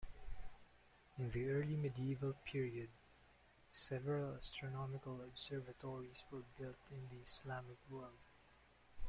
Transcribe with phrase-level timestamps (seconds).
[1.19, 2.89] In the early medieval period,
[3.69, 8.17] several astronomical observatories were built in the Islamic world.